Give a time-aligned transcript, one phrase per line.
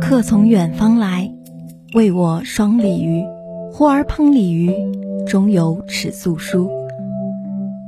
[0.00, 1.30] 客从远方来，
[1.94, 3.22] 为我双鲤鱼。
[3.72, 4.72] 忽而烹鲤鱼，
[5.26, 6.70] 中有尺素书。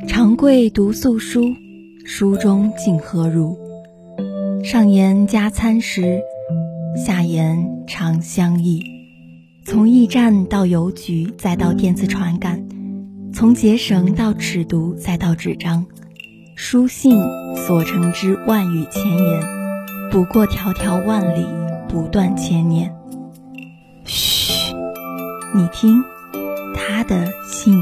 [0.07, 1.45] 长贵读素书，
[2.05, 3.57] 书中竟何如？
[4.65, 6.21] 上言加餐食，
[6.97, 8.83] 下言长相忆。
[9.65, 12.59] 从驿站到邮局，再到电子传感；
[13.33, 15.87] 从结绳到尺牍，再到纸张。
[16.61, 17.23] 书信
[17.55, 19.41] 所成之万语千言，
[20.11, 21.47] 不过迢迢万里，
[21.89, 22.93] 不断千年。
[24.05, 24.75] 嘘。
[25.55, 26.03] 你听，
[26.75, 27.81] 他的信。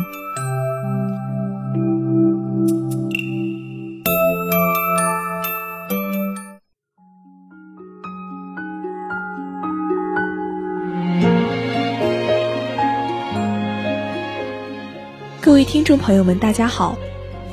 [15.41, 16.95] 各位听众朋友们，大家好，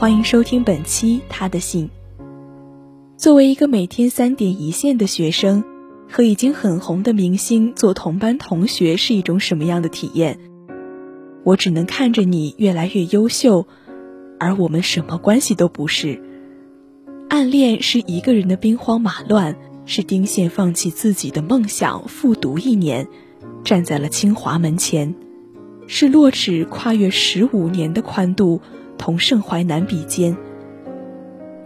[0.03, 1.85] 欢迎收听本期《他的信》。
[3.15, 5.63] 作为一个每天三点一线的学生。
[6.09, 10.37] 和已经很红的明星做同班同学是一种什么样的体验？
[11.45, 13.65] 我只能看着你越来越优秀，
[14.41, 16.21] 而我们什么关系都不是。
[17.29, 19.55] 暗恋是一个人的兵荒马乱，
[19.85, 23.07] 是丁宪放弃自己的梦想复读一年，
[23.63, 25.15] 站在了清华门前，
[25.87, 28.59] 是洛枳跨越十五年的宽度
[29.03, 30.37] 同盛淮南比肩。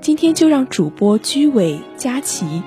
[0.02, 2.64] 今天就让主播居伟、佳琪。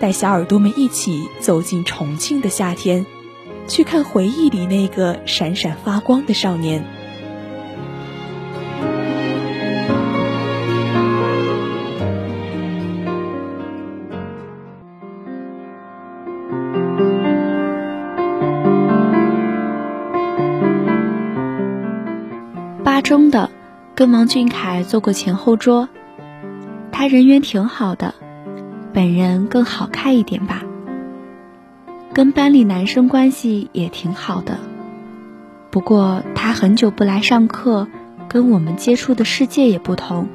[0.00, 3.04] 带小耳朵们一起走进重庆的夏天，
[3.68, 6.82] 去看回忆里那个闪闪发光的少年。
[22.82, 23.50] 八中的，
[23.96, 25.88] 跟王俊凯坐过前后桌，
[26.90, 28.14] 他人缘挺好的。
[28.92, 30.62] 本人更好看一点吧，
[32.12, 34.58] 跟班里男生关系也挺好的。
[35.70, 37.86] 不过他很久不来上课，
[38.28, 40.28] 跟我们接触的世界也不同，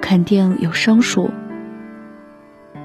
[0.00, 1.30] 肯定有生疏。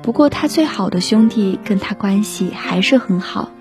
[0.01, 3.51] 不过他最好的兄弟跟他关系还是很好，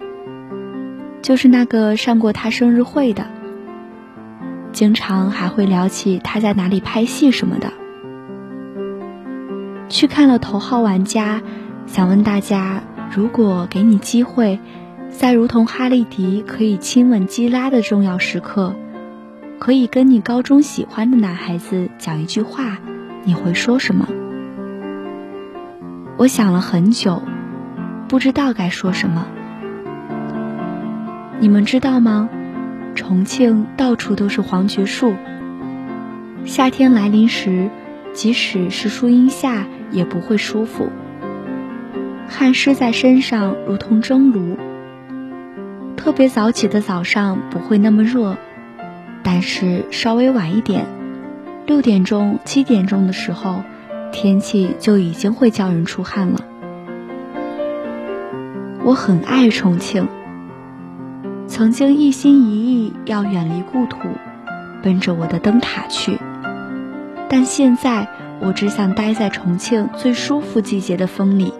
[1.22, 3.26] 就是那个上过他生日会的，
[4.72, 7.72] 经常还会聊起他在哪里拍戏什么的。
[9.88, 11.40] 去看了《头号玩家》，
[11.86, 12.82] 想问大家：
[13.14, 14.58] 如果给你机会，
[15.10, 18.74] 在如同哈利迪可以亲吻基拉的重要时刻，
[19.58, 22.78] 可以跟你高中喜欢的男孩子讲一句话，
[23.24, 24.08] 你会说什么？
[26.16, 27.22] 我想了很久，
[28.08, 29.26] 不知道该说什么。
[31.38, 32.30] 你们知道吗？
[32.94, 35.14] 重庆到处都是黄桷树，
[36.44, 37.70] 夏天来临时，
[38.12, 39.66] 即使是树荫下。
[39.92, 40.88] 也不会舒服，
[42.26, 44.56] 汗湿在身上如同蒸炉。
[45.98, 48.38] 特别早起的早上不会那么热，
[49.22, 50.86] 但是稍微晚一点，
[51.66, 53.64] 六点钟、七点钟的时候，
[54.12, 56.40] 天气就已经会叫人出汗了。
[58.82, 60.08] 我很爱重庆，
[61.52, 63.98] 曾经一心一意要远离故土，
[64.82, 66.18] 奔着我的灯塔去，
[67.28, 68.08] 但现在。
[68.40, 71.54] 我只想待在重庆最舒服季节的风里。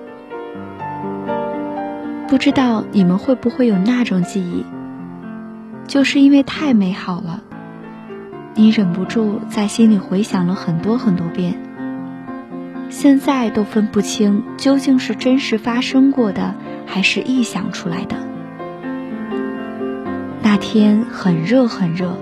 [2.27, 4.65] 不知道你们会不会有那种记忆，
[5.87, 7.41] 就是因为太美好了，
[8.57, 11.55] 你忍不住在心里回想了很多很多遍。
[12.89, 18.17] 现在都分不清究竟是真实发生过的，还是臆想出来的。
[20.55, 22.15] 那天很热很热，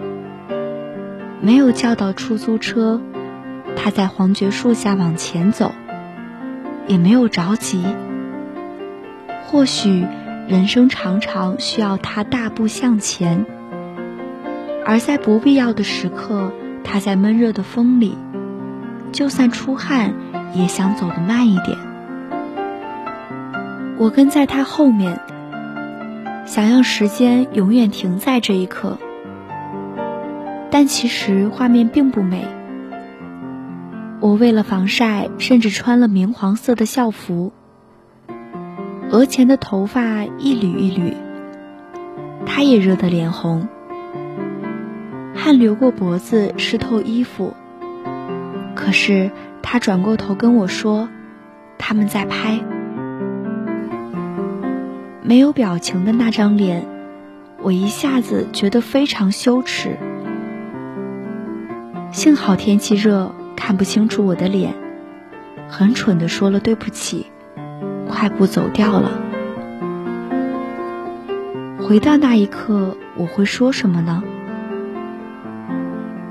[1.40, 3.00] 没有叫到出租车。
[3.74, 5.72] 他在黄桷树下往前走，
[6.86, 7.84] 也没有着急。
[9.42, 10.06] 或许
[10.46, 13.44] 人生常常需要他大步向前，
[14.86, 16.52] 而在不必要的时刻，
[16.84, 18.16] 他在闷热的风里，
[19.10, 20.14] 就算出汗
[20.54, 21.76] 也想走得慢一点。
[23.98, 25.18] 我跟在他后面，
[26.50, 28.98] 想让时间永远停在这一刻，
[30.68, 32.44] 但其实画面并不美。
[34.18, 37.52] 我为了防晒，甚至穿了明黄色的校服，
[39.12, 41.14] 额前的头发一缕一缕。
[42.44, 43.68] 他也热得脸红，
[45.36, 47.54] 汗流过脖子，湿透衣服。
[48.74, 49.30] 可是
[49.62, 51.08] 他转过头跟我说
[51.78, 52.58] ：“他们在拍。”
[55.30, 56.84] 没有表情的那张脸，
[57.62, 59.96] 我一下子觉得非常羞耻。
[62.10, 63.32] 幸好天气热。
[63.54, 64.74] 看不清楚我的脸，
[65.68, 67.26] 很蠢的说了对不起，
[68.08, 69.12] 快步走掉了。
[71.78, 74.24] 回到那一刻，我会说什么呢？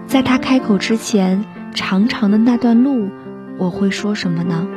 [0.07, 3.07] 在他开口之前，长长的那段路，
[3.57, 4.67] 我会说什么呢？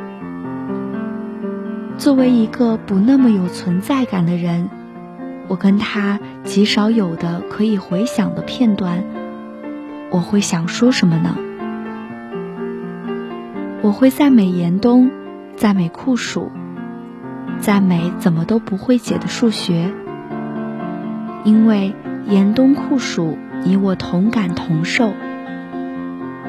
[1.97, 4.69] 作为一个不那么有存在感的人，
[5.47, 9.03] 我跟他极少有的可以回想的片段，
[10.09, 11.37] 我会想说什么呢？
[13.81, 15.11] 我会赞美严冬，
[15.55, 16.51] 赞美酷暑，
[17.59, 19.91] 赞美怎么都不会解的数学。
[21.43, 21.93] 因为
[22.27, 25.13] 严冬酷暑，你我同感同受。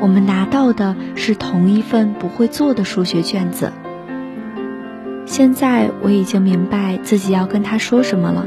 [0.00, 3.72] 我们拿到的是同一份不会做的数学卷子。
[5.36, 8.46] 现在我已经明白自己要跟他说什么了。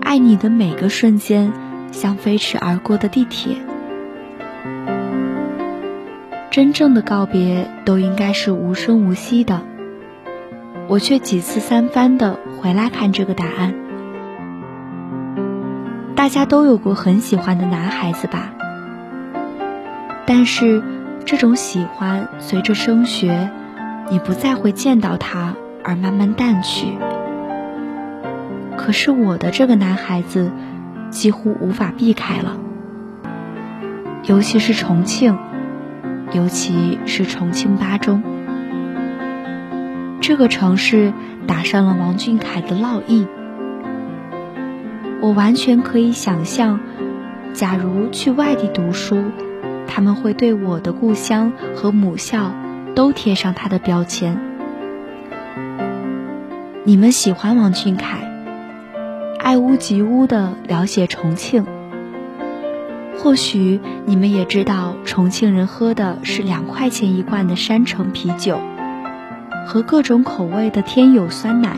[0.00, 1.52] 爱你的每个瞬间，
[1.92, 3.54] 像飞驰而过的地铁。
[6.50, 9.60] 真正的告别都应该是无声无息的，
[10.88, 13.72] 我却几次三番的回来看这个答案。
[16.16, 18.50] 大家都有过很喜欢的男孩子吧？
[20.26, 20.82] 但是，
[21.24, 23.50] 这种喜欢随着升学，
[24.10, 25.54] 你不再会见到他
[25.84, 26.86] 而慢慢淡去。
[28.76, 30.50] 可是我的这个男孩子，
[31.10, 32.56] 几乎无法避开了，
[34.24, 35.38] 尤其是重庆。
[36.32, 38.22] 尤其是重庆八中，
[40.20, 41.12] 这个城市
[41.48, 43.26] 打上了王俊凯的烙印。
[45.20, 46.78] 我完全可以想象，
[47.52, 49.24] 假如去外地读书，
[49.88, 52.52] 他们会对我的故乡和母校
[52.94, 54.38] 都贴上他的标签。
[56.84, 58.18] 你们喜欢王俊凯，
[59.38, 61.66] 爱屋及乌的了解重庆。
[63.18, 68.58] 或许你们也知道，重庆人喝的是两块钱一罐的山城啤酒，
[69.66, 71.76] 和各种口味的天友酸奶，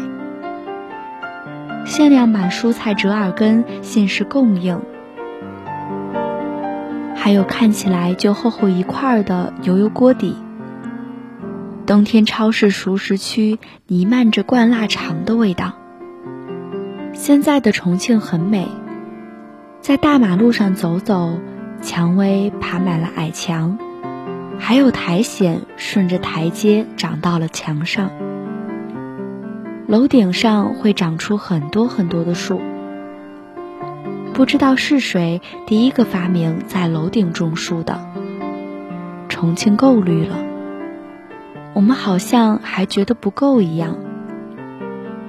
[1.85, 4.81] 限量版蔬菜折耳根限时供应，
[7.17, 10.37] 还有看起来就厚厚一块的油油锅底。
[11.93, 15.75] 冬天超市熟食区弥漫着灌腊肠的味道。
[17.13, 18.67] 现在的重庆很美。
[19.83, 21.39] 在大马路上走走，
[21.83, 23.77] 蔷薇爬满了矮墙，
[24.59, 28.11] 还有苔藓顺着台阶长到了墙上。
[29.87, 32.63] 楼顶上会长出很多很多的树。
[34.33, 38.01] 不知道是谁第一个发明在楼顶种树的。
[39.29, 40.39] 重庆够绿了，
[41.75, 43.97] 我们好像还觉得不够一样。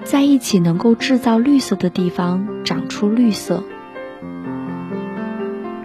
[0.04, 3.64] 在一起能够制造绿色的地方长出绿色。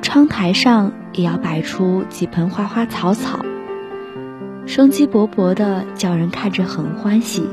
[0.03, 3.45] 窗台上也要摆出几盆花花草草，
[4.67, 7.47] 生机勃勃的，叫人看着很欢喜。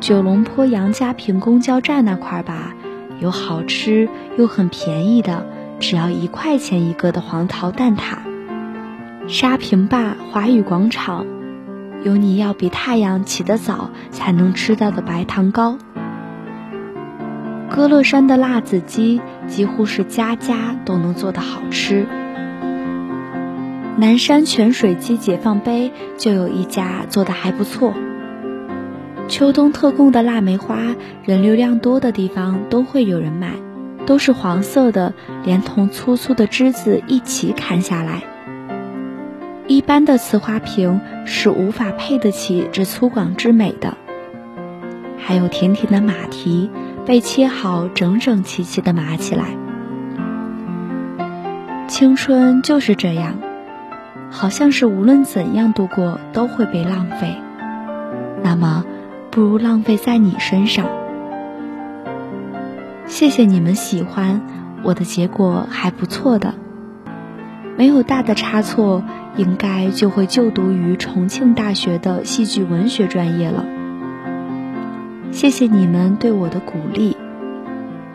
[0.00, 2.74] 九龙坡杨家坪公交站那块儿吧，
[3.18, 5.46] 有好吃又很便宜的，
[5.80, 8.18] 只要一块钱一个的黄桃蛋挞。
[9.28, 11.24] 沙坪坝华宇广场，
[12.04, 15.78] 有你要比太阳起得早才能吃到的白糖糕。
[17.68, 22.06] 歌乐山的辣子鸡几乎是家家都能做的好吃。
[23.96, 27.92] 南山泉水鸡解放碑就有一家做的还不错。
[29.26, 30.78] 秋冬特供的腊梅花，
[31.24, 33.50] 人流量多的地方都会有人买，
[34.06, 38.22] 都是黄色的，连同粗粗的枝子一起砍下来。
[39.66, 43.96] 一般的瓷花瓶是无法配得起这粗犷之美的。
[45.18, 46.70] 还有甜甜的马蹄。
[47.06, 49.44] 被切好，整整齐齐的码起来。
[51.86, 53.34] 青春就是这样，
[54.32, 57.36] 好像是无论怎样度过都会被浪费。
[58.42, 58.84] 那么，
[59.30, 60.86] 不如浪费在你身上。
[63.06, 64.40] 谢谢你们喜欢
[64.82, 66.54] 我的结果还不错的，
[67.76, 69.04] 没有大的差错，
[69.36, 73.64] 应该就会就读于重庆大学的戏剧文学专业了。
[75.30, 77.16] 谢谢你们对我的鼓励。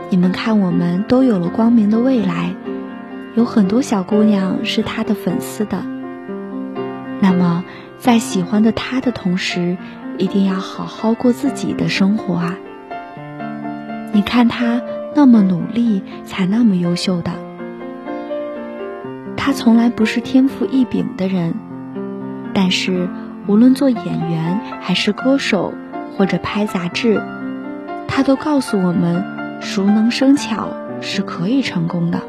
[0.10, 2.54] 你们看，我们都有了光明的未来，
[3.36, 5.84] 有很多小姑娘是他的粉丝的。
[7.22, 7.64] 那么，
[8.00, 9.78] 在喜欢的他的同时，
[10.18, 12.58] 一定要好好过自己的生活啊！
[14.12, 14.82] 你看他
[15.16, 17.32] 那么努力，才那么优秀的。
[19.44, 21.56] 他从来不是天赋异禀的人，
[22.54, 23.10] 但是
[23.48, 25.74] 无论做演员还是歌手。
[26.18, 27.20] 或者拍杂志，
[28.08, 29.24] 他都告诉我们，
[29.62, 30.68] 熟能生巧
[31.00, 32.22] 是可以成功的。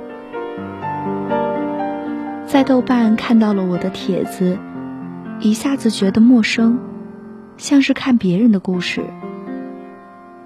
[2.46, 4.56] 在豆瓣看到了我的帖子，
[5.40, 6.78] 一下子觉得陌生，
[7.58, 9.02] 像是看别人的故事。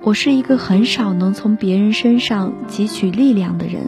[0.00, 3.82] 我是一个很少能从别人身上汲取力量的人，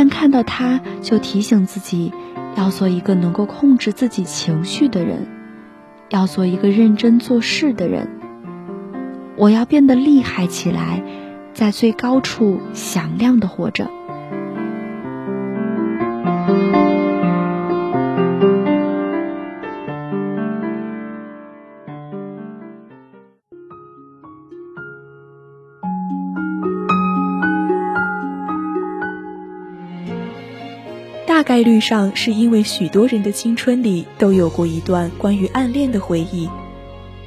[0.00, 2.12] 但看到他就提醒自己，
[2.54, 5.26] 要做一个能够控制自己情绪的人，
[6.08, 8.08] 要做一个认真做事的人。
[9.34, 11.02] 我要变得厉害起来，
[11.52, 13.90] 在最高处响亮的活着。
[31.48, 36.46] 概率上是因为许多人的青春里都有过一段关于暗恋的回忆，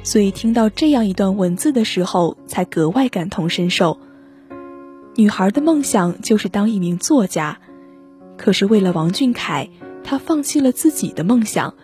[0.04, 3.98] 所以听到这样一段文字的时候，才格外感同身受。
[5.16, 7.58] 女孩的梦想就是当一名作家，
[8.36, 9.68] 可是为了王俊凯，
[10.04, 11.74] 她放弃了自己的梦想，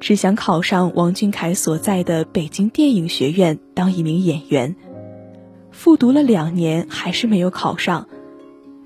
[0.00, 4.74] 只想考上王俊凯所在的北京电影学院当一名演员。
[5.70, 8.08] 复读了两年，还是没有考上，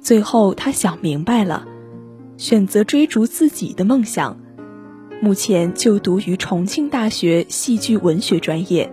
[0.00, 1.68] 最后她想明白了。
[2.36, 4.38] 选择追逐自己的梦想，
[5.22, 8.92] 目前就读于重庆大学戏剧文学专业。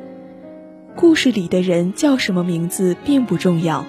[0.96, 3.86] 故事里的人叫什么名字并不重要，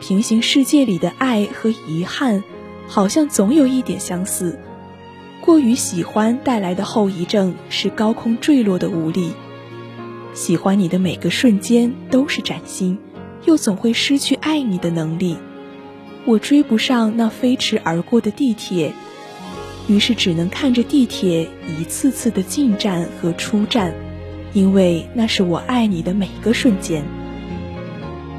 [0.00, 2.42] 平行世界里的爱和遗憾，
[2.86, 4.58] 好像总有一点相似。
[5.42, 9.32] 过于喜欢带来的后遗症是高空坠落的无力。
[10.32, 12.98] 喜欢你的每个瞬间都是崭新，
[13.44, 15.36] 又总会失去爱你的能力。
[16.26, 18.92] 我追不上那飞驰而过的地铁，
[19.88, 23.94] 于是只能看着地铁一次次的进站和出站，
[24.54, 27.04] 因为那是我爱你的每个瞬间。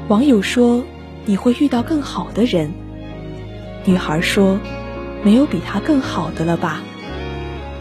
[0.08, 0.82] 网友说
[1.24, 2.72] 你会遇到更好的人，
[3.84, 4.58] 女孩说
[5.22, 6.82] 没有比他更好的了吧。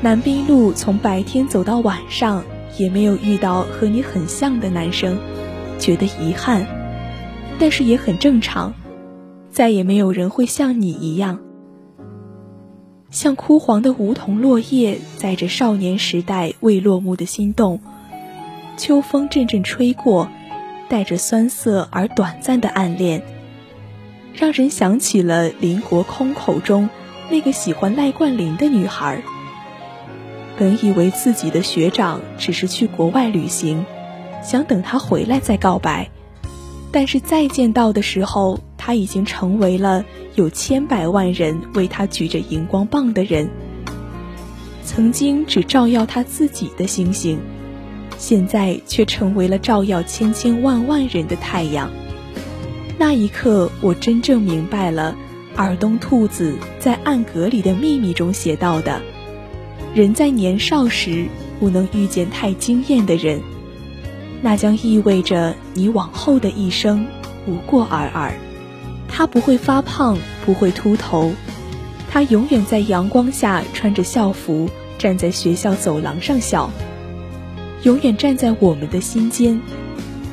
[0.01, 2.43] 南滨路从白天走到晚上，
[2.77, 5.17] 也没有遇到和你很像的男生，
[5.79, 6.63] 觉得遗憾，
[7.57, 8.71] 但是也很正常。
[9.55, 11.39] 再也没有人会像你一样，
[13.09, 17.79] 像枯黄的梧桐落叶，载着少年时代未落幕的心动。
[18.75, 20.27] 秋风阵阵吹过，
[20.89, 23.23] 带着酸涩而短暂的暗恋，
[24.33, 26.89] 让人想起了林国空口中
[27.31, 29.23] 那个喜欢赖冠霖的女孩。
[30.59, 33.85] 本以为自己的学长只是去国外旅行，
[34.43, 36.09] 想等他回来再告白，
[36.91, 38.59] 但是再见到的时候。
[38.85, 43.49] 他已经成为了有千百万人为他举着荧光棒的人。
[44.83, 47.39] 曾经只照耀他自己的星星，
[48.19, 51.89] 现在却成为了照耀千千万万人的太阳。
[52.99, 55.15] 那一刻，我真正明白了
[55.55, 59.01] 尔东兔子在《暗格里的秘密》中写到的：
[59.95, 61.25] 人在年少时
[61.59, 63.41] 不能遇见太惊艳的人，
[64.43, 67.07] 那将意味着你往后的一生
[67.47, 68.31] 不过尔尔。
[69.17, 71.31] 他不会发胖，不会秃头，
[72.11, 76.69] 他永远在阳光下穿着校服站在学校走廊上笑，
[77.83, 79.57] 永远站在我们的心间，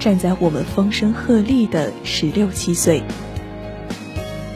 [0.01, 3.01] 站在我们风声鹤唳的十六七岁。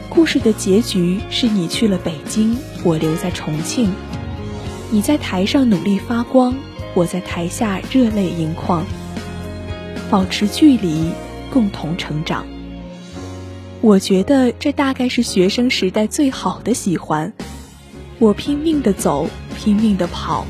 [0.09, 3.89] 故事的结局是你去了北京，我留在重庆，
[4.91, 6.53] 你在台上努力发光，
[6.93, 8.85] 我在台下热泪盈眶，
[10.09, 11.11] 保持距离，
[11.49, 12.45] 共同成长。
[13.81, 17.31] 我觉得这大概是学生时代最好的喜欢。
[18.19, 20.45] 我拼命的走，拼命的跑，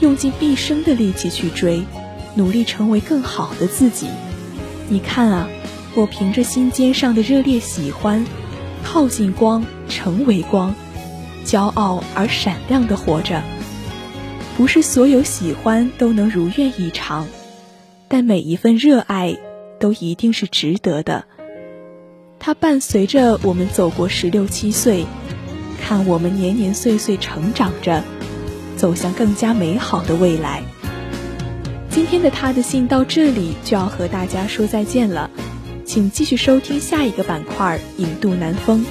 [0.00, 1.82] 用尽毕生的力气去追，
[2.36, 4.06] 努力成为更好的自己。
[4.88, 5.48] 你看啊，
[5.96, 8.24] 我凭着心尖上的热烈喜欢，
[8.84, 10.72] 靠近光，成为光，
[11.44, 13.42] 骄傲而闪亮的活着。
[14.56, 17.26] 不是所有喜欢都能如愿以偿，
[18.06, 19.36] 但每一份热爱
[19.80, 21.24] 都一定是值得的。
[22.38, 25.04] 它伴随着我们走过十六七岁，
[25.82, 28.04] 看我们年年岁岁成长着，
[28.76, 30.62] 走向更加美好的未来。
[31.90, 35.30] 今天的他的信到这里就要和大家说再见了，
[35.84, 38.84] 请继续收听下一个板块《引渡南风》。